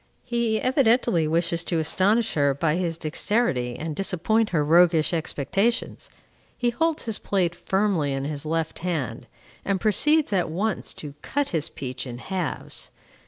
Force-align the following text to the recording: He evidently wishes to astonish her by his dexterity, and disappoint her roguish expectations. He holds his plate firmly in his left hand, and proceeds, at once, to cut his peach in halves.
He 0.23 0.59
evidently 0.59 1.27
wishes 1.27 1.63
to 1.65 1.77
astonish 1.77 2.33
her 2.33 2.55
by 2.55 2.75
his 2.75 2.97
dexterity, 2.97 3.77
and 3.77 3.95
disappoint 3.95 4.49
her 4.49 4.65
roguish 4.65 5.13
expectations. 5.13 6.09
He 6.57 6.71
holds 6.71 7.05
his 7.05 7.19
plate 7.19 7.53
firmly 7.53 8.11
in 8.11 8.25
his 8.25 8.43
left 8.43 8.79
hand, 8.79 9.27
and 9.63 9.79
proceeds, 9.79 10.33
at 10.33 10.49
once, 10.49 10.95
to 10.95 11.13
cut 11.21 11.49
his 11.49 11.69
peach 11.69 12.07
in 12.07 12.17
halves. 12.17 12.89